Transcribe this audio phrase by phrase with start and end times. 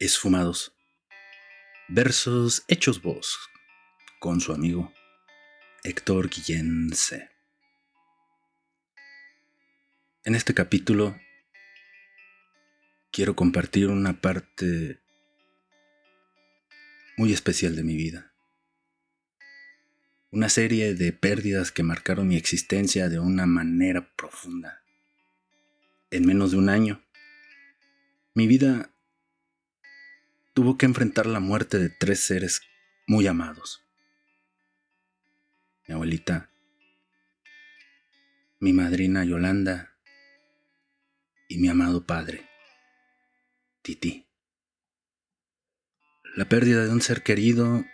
[0.00, 0.74] Esfumados.
[1.86, 3.38] Versos hechos voz
[4.18, 4.94] con su amigo
[5.84, 7.28] Héctor Guillén C.
[10.24, 11.20] En este capítulo
[13.12, 15.02] quiero compartir una parte
[17.18, 18.32] muy especial de mi vida.
[20.30, 24.82] Una serie de pérdidas que marcaron mi existencia de una manera profunda.
[26.10, 27.04] En menos de un año,
[28.32, 28.94] mi vida
[30.52, 32.62] tuvo que enfrentar la muerte de tres seres
[33.06, 33.84] muy amados.
[35.86, 36.50] Mi abuelita,
[38.58, 39.96] mi madrina Yolanda
[41.48, 42.48] y mi amado padre,
[43.82, 44.26] Titi.
[46.36, 47.84] La pérdida de un ser querido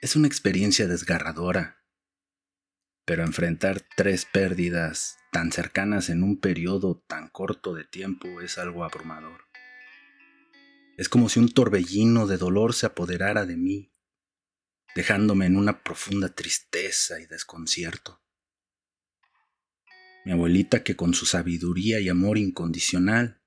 [0.00, 1.84] es una experiencia desgarradora,
[3.04, 8.84] pero enfrentar tres pérdidas tan cercanas en un periodo tan corto de tiempo es algo
[8.84, 9.51] abrumador.
[10.96, 13.92] Es como si un torbellino de dolor se apoderara de mí,
[14.94, 18.22] dejándome en una profunda tristeza y desconcierto.
[20.24, 23.42] Mi abuelita, que con su sabiduría y amor incondicional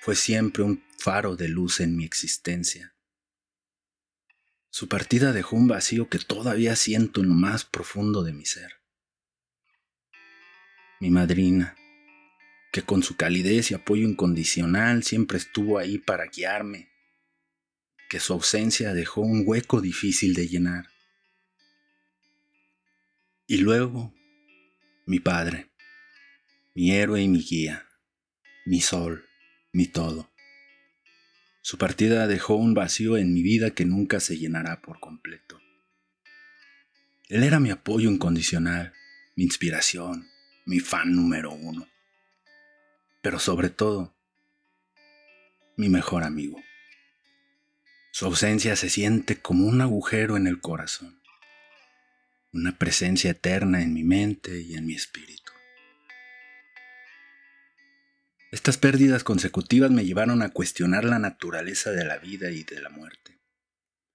[0.00, 2.96] fue siempre un faro de luz en mi existencia.
[4.70, 8.72] Su partida dejó un vacío que todavía siento en lo más profundo de mi ser.
[11.00, 11.76] Mi madrina,
[12.70, 16.88] que con su calidez y apoyo incondicional siempre estuvo ahí para guiarme,
[18.08, 20.88] que su ausencia dejó un hueco difícil de llenar.
[23.46, 24.14] Y luego,
[25.06, 25.70] mi padre,
[26.74, 27.88] mi héroe y mi guía,
[28.66, 29.26] mi sol,
[29.72, 30.30] mi todo.
[31.62, 35.60] Su partida dejó un vacío en mi vida que nunca se llenará por completo.
[37.28, 38.92] Él era mi apoyo incondicional,
[39.36, 40.28] mi inspiración,
[40.64, 41.86] mi fan número uno
[43.20, 44.16] pero sobre todo,
[45.76, 46.60] mi mejor amigo.
[48.12, 51.22] Su ausencia se siente como un agujero en el corazón,
[52.52, 55.52] una presencia eterna en mi mente y en mi espíritu.
[58.50, 62.88] Estas pérdidas consecutivas me llevaron a cuestionar la naturaleza de la vida y de la
[62.88, 63.38] muerte,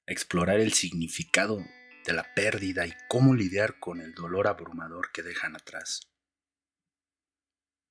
[0.08, 1.63] a explorar el significado
[2.06, 6.12] de la pérdida y cómo lidiar con el dolor abrumador que dejan atrás.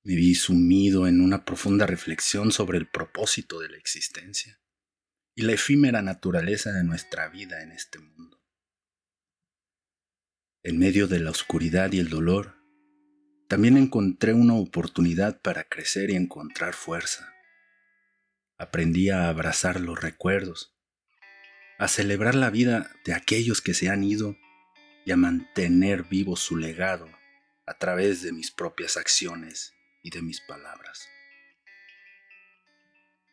[0.05, 4.59] Me vi sumido en una profunda reflexión sobre el propósito de la existencia
[5.33, 8.43] y la efímera naturaleza de nuestra vida en este mundo.
[10.61, 12.57] En medio de la oscuridad y el dolor,
[13.47, 17.33] también encontré una oportunidad para crecer y encontrar fuerza.
[18.57, 20.75] Aprendí a abrazar los recuerdos,
[21.79, 24.35] a celebrar la vida de aquellos que se han ido
[25.05, 27.09] y a mantener vivo su legado
[27.65, 31.09] a través de mis propias acciones y de mis palabras.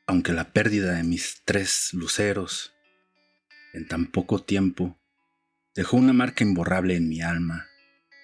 [0.07, 2.73] Aunque la pérdida de mis tres luceros
[3.75, 4.99] en tan poco tiempo
[5.75, 7.67] dejó una marca imborrable en mi alma,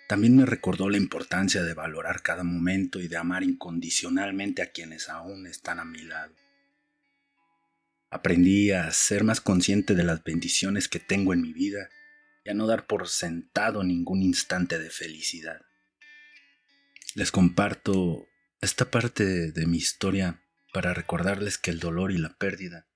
[0.08, 5.08] también me recordó la importancia de valorar cada momento y de amar incondicionalmente a quienes
[5.08, 6.34] aún están a mi lado.
[8.10, 11.88] Aprendí a ser más consciente de las bendiciones que tengo en mi vida
[12.44, 15.62] y a no dar por sentado ningún instante de felicidad.
[17.16, 18.28] Les comparto
[18.60, 22.88] esta parte de mi historia para recordarles que el dolor y la pérdida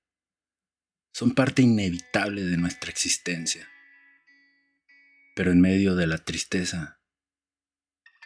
[1.13, 3.67] son parte inevitable de nuestra existencia.
[5.35, 7.01] Pero en medio de la tristeza,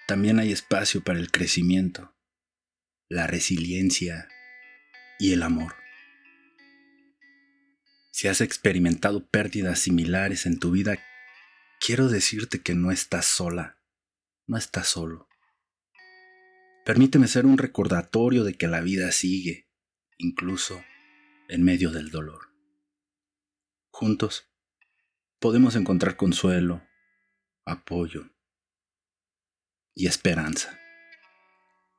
[0.07, 2.15] también hay espacio para el crecimiento,
[3.09, 4.27] la resiliencia
[5.19, 5.75] y el amor.
[8.11, 10.97] Si has experimentado pérdidas similares en tu vida,
[11.79, 13.79] quiero decirte que no estás sola,
[14.47, 15.27] no estás solo.
[16.85, 19.67] Permíteme ser un recordatorio de que la vida sigue,
[20.19, 20.83] incluso
[21.49, 22.53] en medio del dolor.
[23.89, 24.51] Juntos
[25.39, 26.83] podemos encontrar consuelo,
[27.65, 28.29] apoyo
[29.95, 30.79] y esperanza.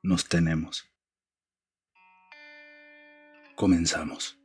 [0.03, 0.89] Nos tenemos.
[3.57, 4.36] Comenzamos.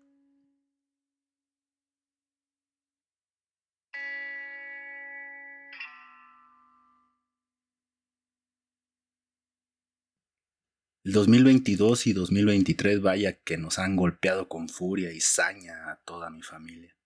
[11.04, 16.31] El 2022 y 2023 vaya que nos han golpeado con furia y saña a toda
[16.31, 16.96] mi familia.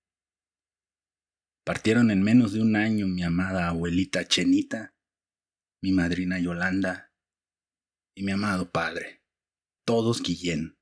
[1.64, 4.94] Partieron en menos de un año mi amada abuelita Chenita,
[5.82, 7.10] mi madrina Yolanda
[8.14, 9.24] y mi amado padre,
[9.86, 10.78] todos Guillén.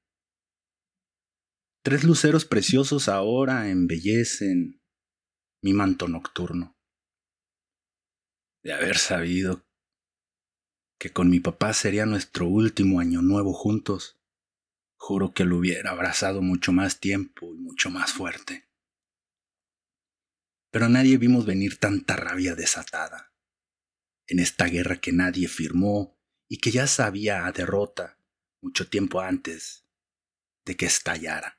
[1.85, 4.83] Tres luceros preciosos ahora embellecen
[5.63, 6.77] mi manto nocturno.
[8.65, 9.65] De haber sabido
[11.05, 14.19] que con mi papá sería nuestro último año nuevo juntos,
[14.97, 18.67] Juro que lo hubiera abrazado mucho más tiempo y mucho más fuerte.
[20.71, 23.35] Pero nadie vimos venir tanta rabia desatada.
[24.27, 26.19] En esta guerra que nadie firmó
[26.49, 28.17] y que ya sabía a derrota
[28.63, 29.85] mucho tiempo antes
[30.65, 31.59] de que estallara.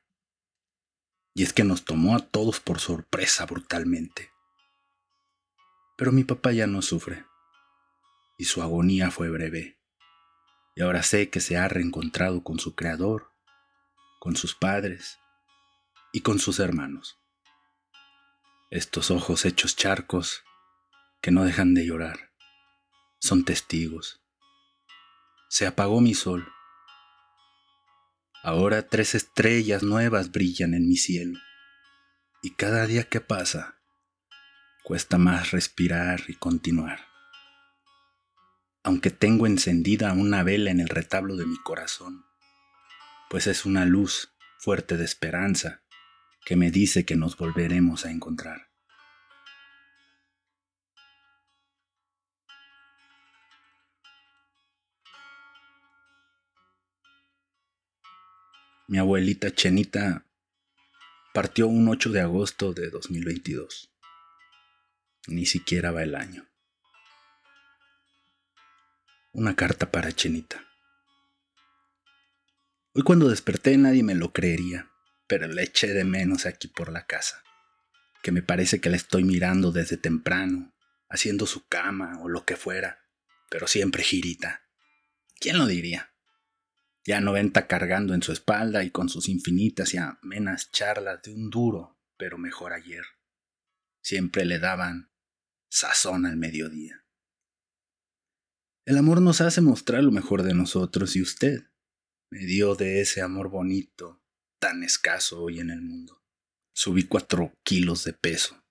[1.36, 4.32] Y es que nos tomó a todos por sorpresa brutalmente.
[6.00, 7.28] Pero mi papá ya no sufre,
[8.38, 9.80] y su agonía fue breve.
[10.76, 13.32] Y ahora sé que se ha reencontrado con su creador,
[14.20, 15.20] con sus padres
[16.12, 17.20] y con sus hermanos.
[18.72, 20.44] Estos ojos hechos charcos
[21.22, 22.32] que no dejan de llorar
[23.20, 24.22] son testigos.
[25.50, 26.48] Se apagó mi sol.
[28.44, 31.40] Ahora tres estrellas nuevas brillan en mi cielo.
[32.44, 33.80] Y cada día que pasa,
[34.84, 37.15] cuesta más respirar y continuar
[38.86, 42.24] aunque tengo encendida una vela en el retablo de mi corazón,
[43.32, 45.82] pues es una luz fuerte de esperanza
[46.46, 48.70] que me dice que nos volveremos a encontrar.
[58.88, 60.28] Mi abuelita Chenita
[61.34, 63.92] partió un 8 de agosto de 2022.
[65.26, 66.48] Ni siquiera va el año
[69.36, 70.66] una carta para Chenita.
[72.94, 74.90] Hoy cuando desperté nadie me lo creería,
[75.28, 77.44] pero le eché de menos aquí por la casa,
[78.24, 80.74] que me parece que la estoy mirando desde temprano,
[81.10, 83.04] haciendo su cama o lo que fuera,
[83.50, 84.70] pero siempre girita.
[85.38, 86.14] ¿Quién lo diría?
[87.04, 91.34] Ya no venta cargando en su espalda y con sus infinitas y amenas charlas de
[91.34, 93.04] un duro, pero mejor ayer.
[94.02, 95.12] Siempre le daban
[95.68, 97.05] sazón al mediodía.
[98.86, 101.64] El amor nos hace mostrar lo mejor de nosotros y usted
[102.30, 104.22] me dio de ese amor bonito,
[104.60, 106.22] tan escaso hoy en el mundo.
[106.72, 108.64] Subí cuatro kilos de peso.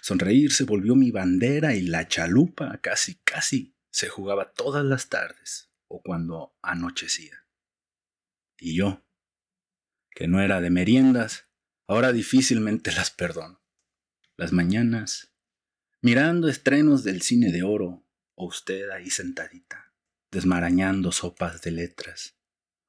[0.00, 5.72] Sonreír se volvió mi bandera y la chalupa casi, casi se jugaba todas las tardes
[5.88, 7.44] o cuando anochecía.
[8.58, 9.04] Y yo,
[10.14, 11.48] que no era de meriendas,
[11.88, 13.60] ahora difícilmente las perdono.
[14.36, 15.34] Las mañanas,
[16.00, 19.92] mirando estrenos del cine de oro, o usted ahí sentadita,
[20.30, 22.36] desmarañando sopas de letras,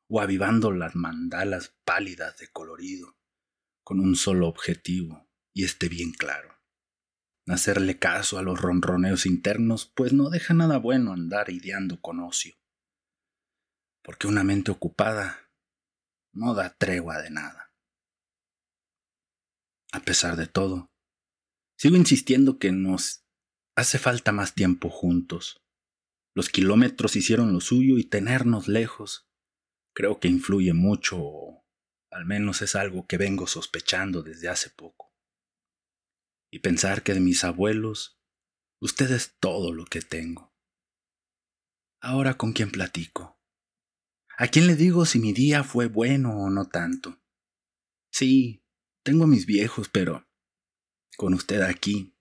[0.09, 3.17] o avivando las mandalas pálidas de colorido,
[3.83, 6.59] con un solo objetivo, y esté bien claro.
[7.47, 12.55] Hacerle caso a los ronroneos internos, pues no deja nada bueno andar ideando con ocio.
[14.01, 15.49] Porque una mente ocupada
[16.33, 17.73] no da tregua de nada.
[19.91, 20.91] A pesar de todo,
[21.77, 23.22] sigo insistiendo que nos
[23.75, 25.63] Hace falta más tiempo juntos.
[26.35, 29.29] Los kilómetros hicieron lo suyo y tenernos lejos
[29.93, 31.65] creo que influye mucho, o
[32.11, 35.13] al menos es algo que vengo sospechando desde hace poco.
[36.51, 38.19] Y pensar que de mis abuelos,
[38.79, 40.53] usted es todo lo que tengo.
[42.01, 43.39] Ahora con quién platico.
[44.37, 47.21] ¿A quién le digo si mi día fue bueno o no tanto?
[48.11, 48.65] Sí,
[49.03, 50.27] tengo a mis viejos, pero
[51.17, 52.12] con usted aquí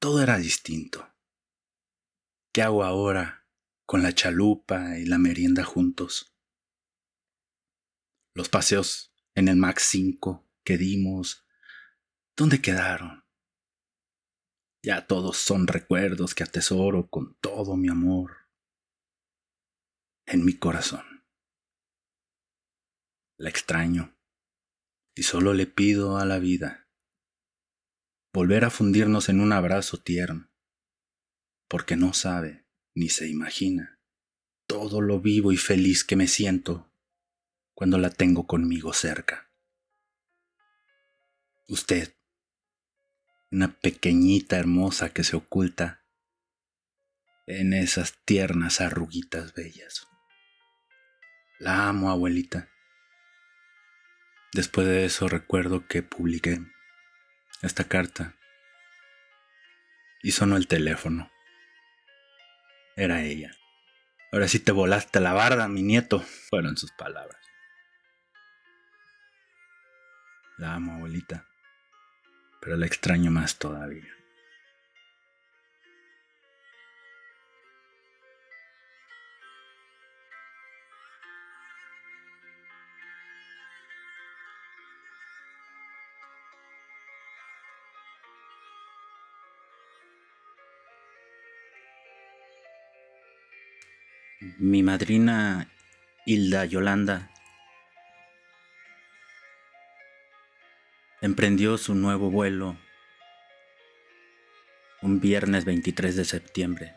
[0.00, 1.14] todo era distinto.
[2.52, 3.46] ¿Qué hago ahora
[3.86, 6.34] con la chalupa y la merienda juntos?
[8.34, 11.46] Los paseos en el Max 5 que dimos,
[12.34, 13.24] ¿dónde quedaron?
[14.82, 18.48] Ya todos son recuerdos que atesoro con todo mi amor
[20.26, 21.26] en mi corazón.
[23.38, 24.16] La extraño
[25.14, 26.89] y solo le pido a la vida
[28.32, 30.50] volver a fundirnos en un abrazo tierno,
[31.68, 34.00] porque no sabe ni se imagina
[34.70, 36.92] todo lo vivo y feliz que me siento
[37.74, 39.50] cuando la tengo conmigo cerca.
[41.66, 42.14] Usted,
[43.50, 46.04] una pequeñita hermosa que se oculta
[47.48, 50.06] en esas tiernas arruguitas bellas.
[51.58, 52.68] La amo, abuelita.
[54.52, 56.60] Después de eso recuerdo que publiqué
[57.62, 58.34] esta carta.
[60.22, 61.30] Y sonó el teléfono.
[62.96, 63.52] Era ella.
[64.32, 67.40] Ahora sí te volaste la barda, mi nieto, fueron sus palabras.
[70.58, 71.46] La amo, abuelita,
[72.60, 74.19] pero la extraño más todavía.
[94.40, 95.68] mi madrina
[96.24, 97.30] Hilda Yolanda
[101.20, 102.78] emprendió su nuevo vuelo
[105.02, 106.94] un viernes 23 de septiembre.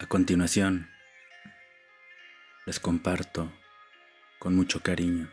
[0.00, 0.90] A continuación,
[2.66, 3.52] les comparto
[4.40, 5.30] con mucho cariño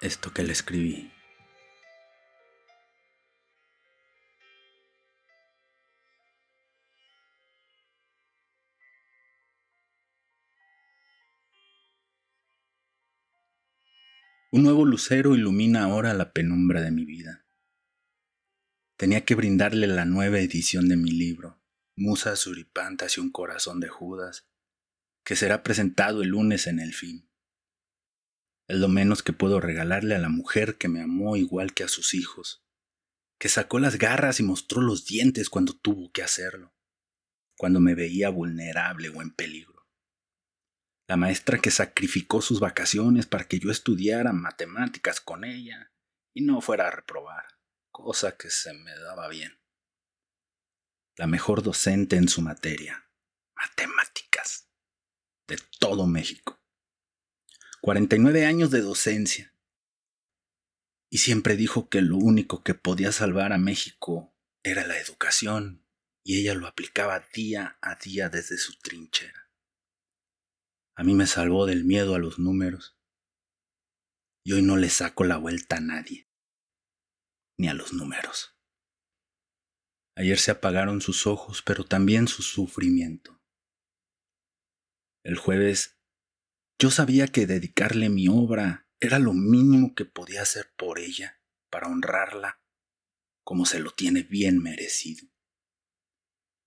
[0.00, 1.17] esto que le escribí.
[14.50, 17.44] Un nuevo lucero ilumina ahora la penumbra de mi vida.
[18.96, 21.60] Tenía que brindarle la nueva edición de mi libro,
[21.96, 24.48] Musas Suripantas y un corazón de Judas,
[25.22, 27.28] que será presentado el lunes en el fin.
[28.68, 31.88] Es lo menos que puedo regalarle a la mujer que me amó igual que a
[31.88, 32.64] sus hijos,
[33.38, 36.72] que sacó las garras y mostró los dientes cuando tuvo que hacerlo,
[37.58, 39.77] cuando me veía vulnerable o en peligro
[41.08, 45.90] la maestra que sacrificó sus vacaciones para que yo estudiara matemáticas con ella
[46.34, 47.46] y no fuera a reprobar,
[47.90, 49.58] cosa que se me daba bien.
[51.16, 53.10] La mejor docente en su materia,
[53.56, 54.68] matemáticas,
[55.48, 56.60] de todo México.
[57.80, 59.54] 49 años de docencia.
[61.10, 65.86] Y siempre dijo que lo único que podía salvar a México era la educación,
[66.22, 69.47] y ella lo aplicaba día a día desde su trinchera.
[70.98, 72.98] A mí me salvó del miedo a los números.
[74.44, 76.28] Y hoy no le saco la vuelta a nadie,
[77.56, 78.58] ni a los números.
[80.16, 83.40] Ayer se apagaron sus ojos, pero también su sufrimiento.
[85.24, 86.00] El jueves
[86.80, 91.40] yo sabía que dedicarle mi obra era lo mínimo que podía hacer por ella
[91.70, 92.60] para honrarla
[93.44, 95.28] como se lo tiene bien merecido.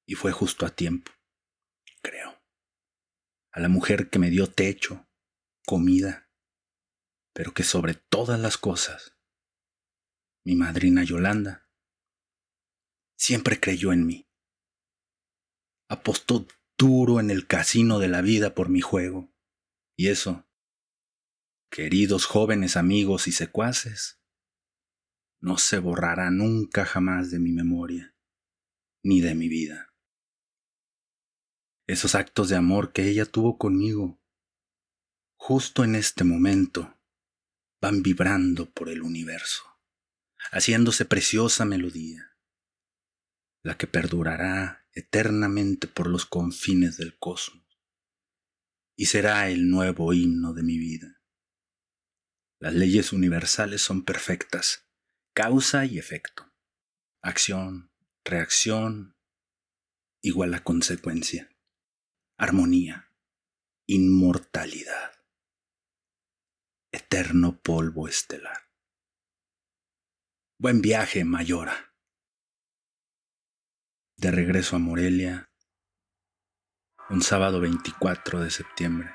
[0.07, 1.11] Y fue justo a tiempo,
[2.01, 2.40] creo
[3.51, 5.09] a la mujer que me dio techo,
[5.65, 6.29] comida,
[7.33, 9.17] pero que sobre todas las cosas,
[10.45, 11.69] mi madrina Yolanda,
[13.17, 14.29] siempre creyó en mí.
[15.89, 19.33] Apostó duro en el casino de la vida por mi juego,
[19.97, 20.49] y eso,
[21.69, 24.21] queridos jóvenes amigos y secuaces,
[25.41, 28.15] no se borrará nunca jamás de mi memoria,
[29.03, 29.90] ni de mi vida
[31.91, 34.23] esos actos de amor que ella tuvo conmigo,
[35.35, 36.97] justo en este momento,
[37.81, 39.63] van vibrando por el universo,
[40.51, 42.37] haciéndose preciosa melodía,
[43.61, 47.67] la que perdurará eternamente por los confines del cosmos,
[48.95, 51.21] y será el nuevo himno de mi vida.
[52.59, 54.87] Las leyes universales son perfectas,
[55.33, 56.53] causa y efecto,
[57.21, 57.91] acción,
[58.23, 59.17] reacción,
[60.21, 61.50] igual a consecuencia
[62.41, 63.07] armonía,
[63.85, 65.11] inmortalidad,
[66.91, 68.57] eterno polvo estelar.
[70.57, 71.93] Buen viaje, Mayora.
[74.17, 75.51] De regreso a Morelia,
[77.11, 79.13] un sábado 24 de septiembre.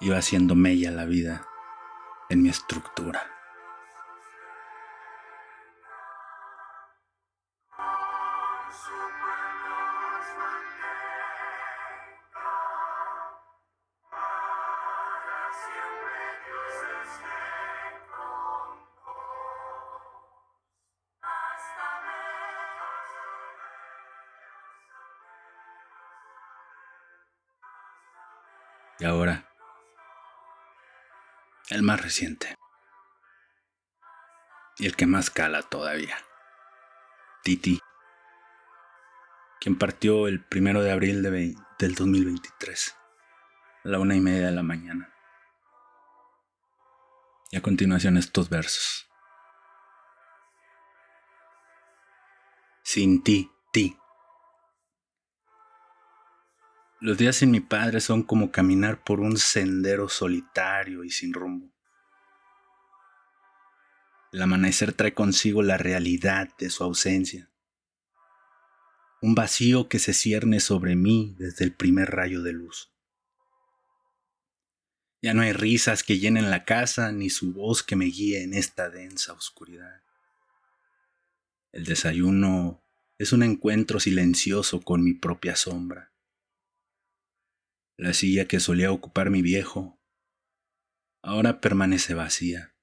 [0.00, 1.46] Iba haciendo mella la vida
[2.30, 3.31] en mi estructura.
[29.02, 29.52] Y ahora,
[31.70, 32.54] el más reciente.
[34.78, 36.16] Y el que más cala todavía.
[37.42, 37.80] Titi,
[39.60, 42.96] quien partió el primero de abril de del 2023,
[43.82, 45.12] a la una y media de la mañana.
[47.50, 49.10] Y a continuación estos versos.
[52.84, 53.98] Sin ti, ti.
[57.02, 61.74] Los días sin mi padre son como caminar por un sendero solitario y sin rumbo.
[64.30, 67.50] El amanecer trae consigo la realidad de su ausencia.
[69.20, 72.92] Un vacío que se cierne sobre mí desde el primer rayo de luz.
[75.22, 78.54] Ya no hay risas que llenen la casa ni su voz que me guíe en
[78.54, 80.02] esta densa oscuridad.
[81.72, 82.80] El desayuno
[83.18, 86.11] es un encuentro silencioso con mi propia sombra
[88.02, 90.02] la silla que solía ocupar mi viejo
[91.22, 92.76] ahora permanece vacía,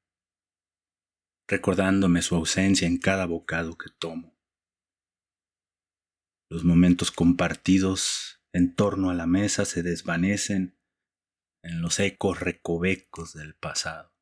[1.45, 4.39] recordándome su ausencia en cada bocado que tomo.
[6.49, 10.79] Los momentos compartidos en torno a la mesa se desvanecen
[11.63, 14.15] en los ecos recovecos del pasado.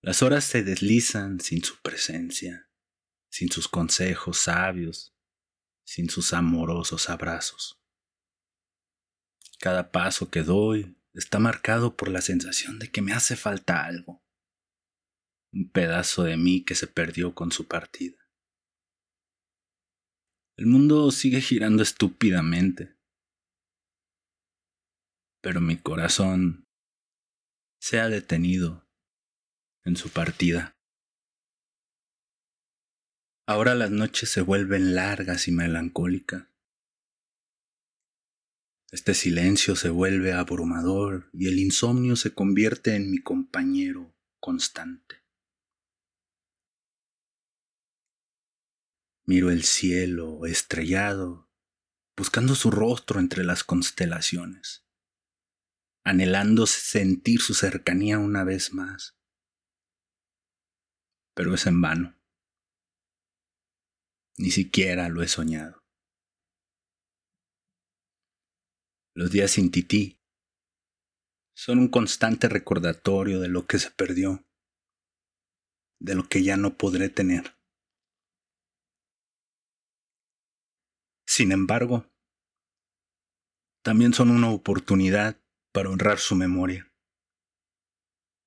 [0.00, 2.70] Las horas se deslizan sin su presencia,
[3.32, 5.12] sin sus consejos sabios,
[5.84, 7.81] sin sus amorosos abrazos.
[9.62, 14.20] Cada paso que doy está marcado por la sensación de que me hace falta algo,
[15.52, 18.18] un pedazo de mí que se perdió con su partida.
[20.56, 22.98] El mundo sigue girando estúpidamente,
[25.40, 26.66] pero mi corazón
[27.80, 28.90] se ha detenido
[29.84, 30.76] en su partida.
[33.46, 36.51] Ahora las noches se vuelven largas y melancólicas.
[38.92, 45.24] Este silencio se vuelve abrumador y el insomnio se convierte en mi compañero constante.
[49.24, 51.50] Miro el cielo estrellado,
[52.18, 54.86] buscando su rostro entre las constelaciones,
[56.04, 59.16] anhelando sentir su cercanía una vez más.
[61.34, 62.20] Pero es en vano.
[64.36, 65.81] Ni siquiera lo he soñado.
[69.14, 70.18] Los días sin tití
[71.54, 74.46] son un constante recordatorio de lo que se perdió,
[76.00, 77.58] de lo que ya no podré tener.
[81.26, 82.06] Sin embargo,
[83.82, 85.40] también son una oportunidad
[85.72, 86.92] para honrar su memoria,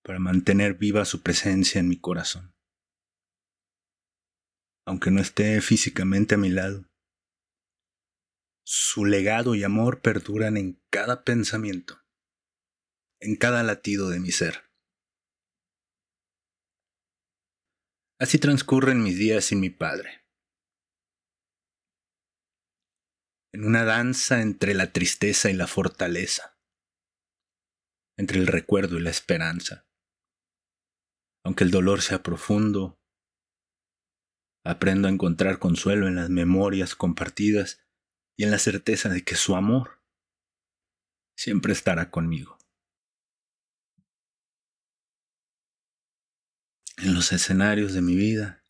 [0.04, 2.56] para mantener viva su presencia en mi corazón.
[4.88, 6.86] Aunque no esté físicamente a mi lado,
[8.66, 12.04] su legado y amor perduran en cada pensamiento,
[13.22, 14.70] en cada latido de mi ser.
[18.20, 20.26] Así transcurren mis días sin mi padre
[23.56, 26.60] en una danza entre la tristeza y la fortaleza,
[28.18, 29.88] entre el recuerdo y la esperanza.
[31.46, 33.00] Aunque el dolor sea profundo,
[34.66, 37.85] aprendo a encontrar consuelo en las memorias compartidas
[38.36, 40.02] y en la certeza de que su amor
[41.36, 42.58] siempre estará conmigo.
[46.98, 48.64] En los escenarios de mi vida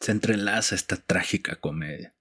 [0.00, 2.14] se entrelaza esta trágica comedia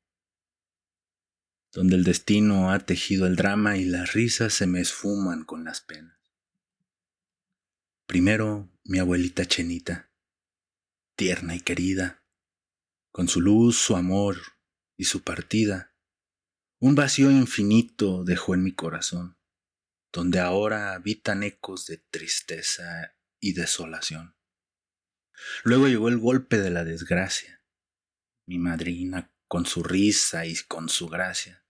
[1.73, 5.81] donde el destino ha tejido el drama y las risas se me esfuman con las
[5.81, 6.19] penas.
[8.05, 10.11] Primero mi abuelita Chenita,
[11.15, 12.23] tierna y querida,
[13.11, 14.37] con su luz, su amor
[14.97, 15.92] y su partida,
[16.83, 19.37] un vacío infinito dejó en mi corazón,
[20.11, 24.35] donde ahora habitan ecos de tristeza y desolación.
[25.63, 27.63] Luego llegó el golpe de la desgracia,
[28.45, 31.65] mi madrina con su risa y con su gracia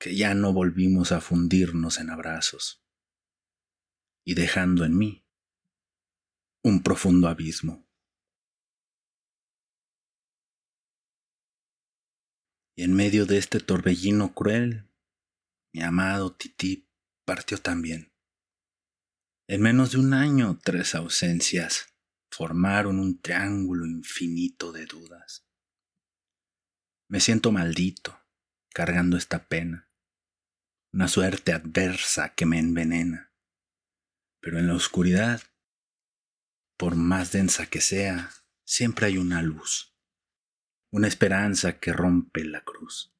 [0.00, 2.84] que ya no volvimos a fundirnos en abrazos,
[4.24, 5.24] y dejando en mí
[6.62, 7.85] un profundo abismo.
[12.76, 14.88] Y en medio de este torbellino cruel,
[15.72, 16.88] mi amado Tití
[17.24, 18.12] partió también.
[19.48, 21.94] En menos de un año, tres ausencias
[22.30, 25.48] formaron un triángulo infinito de dudas.
[27.08, 28.20] Me siento maldito,
[28.72, 29.86] cargando esta pena
[30.96, 33.30] una suerte adversa que me envenena.
[34.40, 35.42] Pero en la oscuridad,
[36.78, 38.32] por más densa que sea,
[38.64, 39.94] siempre hay una luz,
[40.96, 43.14] una esperanza que rompe la cruz.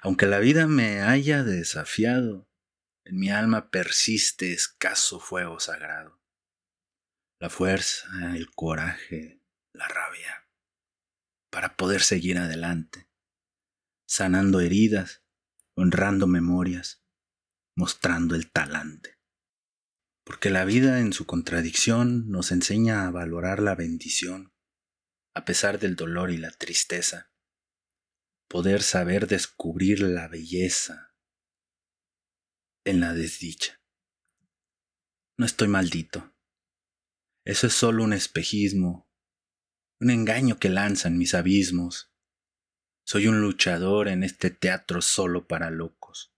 [0.00, 2.50] Aunque la vida me haya desafiado,
[3.04, 6.22] en mi alma persiste escaso fuego sagrado.
[7.38, 9.42] La fuerza, el coraje,
[9.74, 10.48] la rabia,
[11.50, 13.10] para poder seguir adelante,
[14.06, 15.22] sanando heridas
[15.74, 17.04] honrando memorias,
[17.76, 19.18] mostrando el talante.
[20.24, 24.54] Porque la vida en su contradicción nos enseña a valorar la bendición,
[25.38, 27.30] a pesar del dolor y la tristeza,
[28.48, 31.14] poder saber descubrir la belleza
[32.84, 33.80] en la desdicha.
[35.36, 36.34] No estoy maldito.
[37.44, 39.10] Eso es solo un espejismo,
[40.00, 42.08] un engaño que lanzan mis abismos
[43.10, 46.34] soy un luchador en este teatro solo para locos,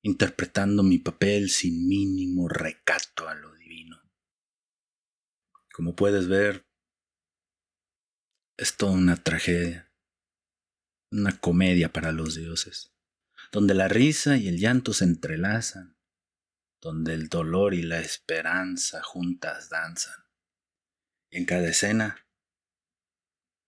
[0.00, 4.00] interpretando mi papel sin mínimo recato a lo divino.
[5.74, 6.67] Como puedes ver,
[8.58, 9.90] es toda una tragedia,
[11.10, 12.92] una comedia para los dioses,
[13.50, 15.96] donde la risa y el llanto se entrelazan,
[16.82, 20.26] donde el dolor y la esperanza juntas danzan.
[21.30, 22.26] Y en cada escena,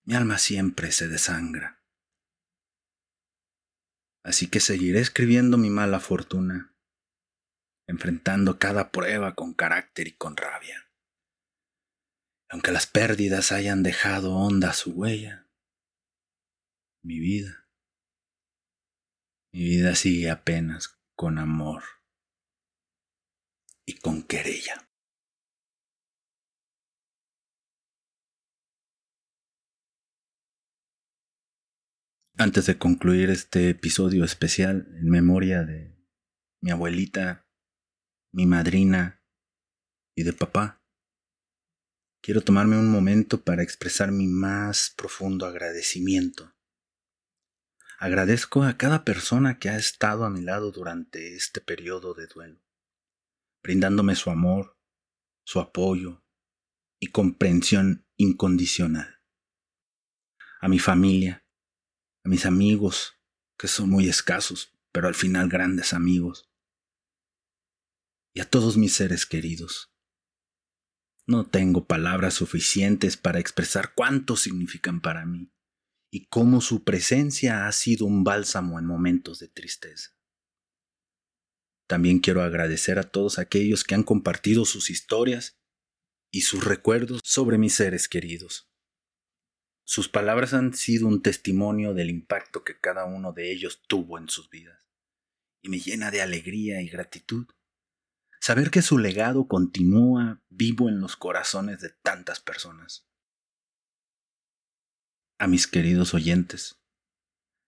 [0.04, 1.80] mi alma siempre se desangra
[4.22, 6.74] Así que seguiré escribiendo mi mala fortuna,
[7.88, 10.89] enfrentando cada prueba con carácter y con rabia.
[12.52, 15.48] Aunque las pérdidas hayan dejado honda su huella,
[17.04, 17.68] mi vida,
[19.52, 21.84] mi vida sigue apenas con amor
[23.86, 24.90] y con querella.
[32.36, 35.96] Antes de concluir este episodio especial en memoria de
[36.60, 37.46] mi abuelita,
[38.32, 39.22] mi madrina
[40.16, 40.79] y de papá,
[42.20, 46.54] quiero tomarme un momento para expresar mi más profundo agradecimiento.
[47.98, 52.62] Agradezco a cada persona que ha estado a mi lado durante este periodo de duelo,
[53.62, 54.78] brindándome su amor,
[55.44, 56.24] su apoyo
[56.98, 59.20] y comprensión incondicional.
[60.60, 61.46] A mi familia,
[62.24, 63.18] a mis amigos,
[63.58, 66.50] que son muy escasos, pero al final grandes amigos,
[68.32, 69.92] y a todos mis seres queridos.
[71.30, 75.52] No tengo palabras suficientes para expresar cuánto significan para mí
[76.10, 80.18] y cómo su presencia ha sido un bálsamo en momentos de tristeza.
[81.86, 85.56] También quiero agradecer a todos aquellos que han compartido sus historias
[86.32, 88.68] y sus recuerdos sobre mis seres queridos.
[89.84, 94.28] Sus palabras han sido un testimonio del impacto que cada uno de ellos tuvo en
[94.28, 94.90] sus vidas,
[95.62, 97.46] y me llena de alegría y gratitud
[98.40, 103.06] saber que su legado continúa vivo en los corazones de tantas personas.
[105.38, 106.80] A mis queridos oyentes,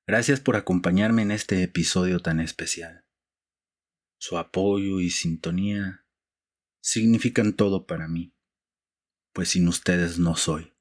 [0.06, 3.06] gracias por acompañarme en este episodio tan especial.
[4.18, 6.06] Su apoyo y sintonía
[6.82, 8.34] significan todo para mí,
[9.32, 10.72] pues sin ustedes no soy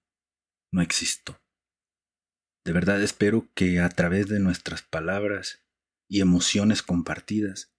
[0.72, 1.42] no existo.
[2.66, 5.64] De verdad espero que a través de nuestras palabras
[6.10, 7.71] y emociones compartidas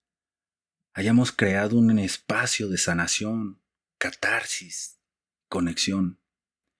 [0.94, 3.62] hayamos creado un espacio de sanación,
[3.98, 5.00] catarsis,
[5.48, 6.20] conexión,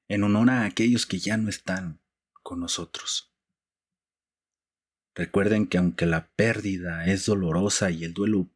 [0.09, 2.03] en honor a aquellos que ya no están
[2.43, 3.35] con nosotros.
[5.15, 8.51] Recuerden que aunque la pérdida es dolorosa y el duelo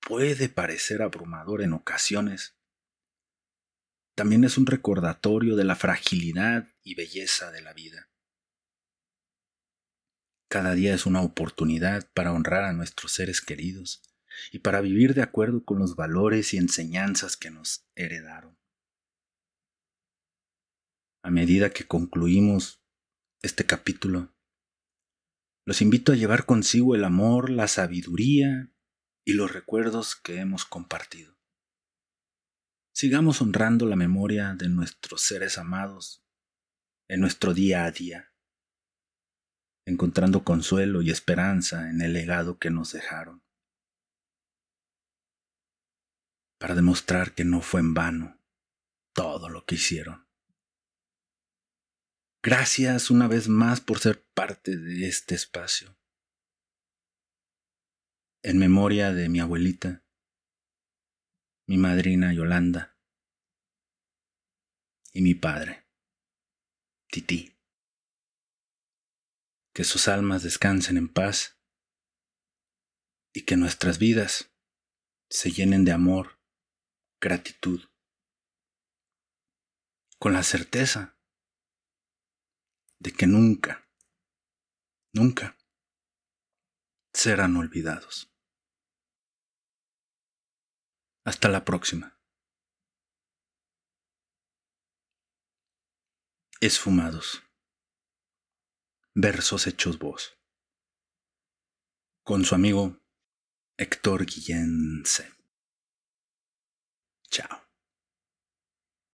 [0.00, 2.56] puede parecer abrumador en ocasiones,
[4.14, 8.10] también es un recordatorio de la fragilidad y belleza de la vida.
[10.48, 14.13] Cada día es una oportunidad para honrar a nuestros seres queridos
[14.52, 18.58] y para vivir de acuerdo con los valores y enseñanzas que nos heredaron.
[21.22, 22.82] A medida que concluimos
[23.42, 24.34] este capítulo,
[25.66, 28.70] los invito a llevar consigo el amor, la sabiduría
[29.24, 31.38] y los recuerdos que hemos compartido.
[32.92, 36.24] Sigamos honrando la memoria de nuestros seres amados
[37.08, 38.32] en nuestro día a día,
[39.86, 43.43] encontrando consuelo y esperanza en el legado que nos dejaron,
[46.64, 48.40] para demostrar que no fue en vano
[49.12, 50.26] todo lo que hicieron.
[52.42, 55.94] Gracias una vez más por ser parte de este espacio.
[58.42, 60.06] En memoria de mi abuelita,
[61.68, 62.98] mi madrina Yolanda
[65.12, 65.86] y mi padre,
[67.10, 67.58] Titi.
[69.74, 71.60] Que sus almas descansen en paz
[73.34, 74.50] y que nuestras vidas
[75.28, 76.42] se llenen de amor,
[77.24, 77.80] gratitud,
[80.18, 81.18] con la certeza
[82.98, 83.88] de que nunca,
[85.14, 85.56] nunca
[87.14, 88.30] serán olvidados.
[91.24, 92.20] Hasta la próxima.
[96.60, 97.42] Esfumados.
[99.14, 100.38] Versos hechos voz.
[102.22, 103.00] Con su amigo
[103.78, 105.33] Héctor Guillense.
[107.34, 107.63] Ciao.